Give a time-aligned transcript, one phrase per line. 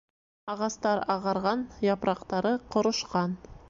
[0.53, 3.43] Ағастар ағарған, япраҡтары ҡорошҡан.